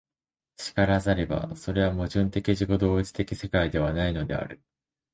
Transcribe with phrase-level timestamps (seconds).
[0.73, 4.59] 然らざれば、それは矛盾的自己同一的世界ではないのである。